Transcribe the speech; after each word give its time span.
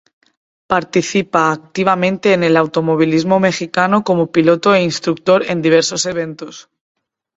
Participa 0.73 1.51
activamente 1.51 2.33
en 2.33 2.43
el 2.43 2.57
automovilismo 2.57 3.39
mexicano 3.39 4.03
como 4.03 4.31
piloto 4.31 4.73
e 4.73 4.81
instructor 4.81 5.39
en 5.47 5.61
diversos 5.61 6.07
eventos. 6.07 6.69